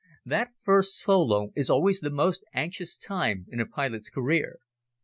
That 0.25 0.49
first 0.57 0.95
solo 0.97 1.51
is 1.55 1.69
always 1.69 1.99
the 1.99 2.09
most 2.09 2.43
anxious 2.55 2.97
time 2.97 3.45
in 3.51 3.59
a 3.59 3.67
pilot's 3.67 4.09
career. 4.09 4.57